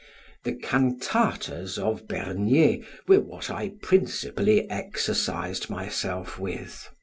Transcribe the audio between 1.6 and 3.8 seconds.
of Bernier were what I